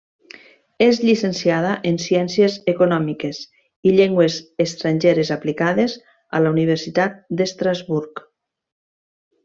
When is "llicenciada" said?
1.01-1.73